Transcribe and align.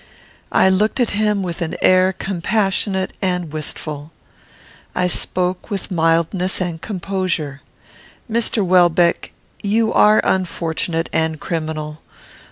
I 0.51 0.67
looked 0.67 0.99
at 0.99 1.11
him 1.11 1.43
with 1.43 1.61
an 1.61 1.75
air 1.79 2.11
compassionate 2.11 3.13
and 3.21 3.53
wistful. 3.53 4.11
I 4.95 5.05
spoke 5.05 5.69
with 5.69 5.91
mildness 5.91 6.59
and 6.59 6.81
composure: 6.81 7.61
"Mr. 8.27 8.65
Welbeck, 8.65 9.31
you 9.61 9.93
are 9.93 10.19
unfortunate 10.23 11.07
and 11.13 11.39
criminal. 11.39 12.01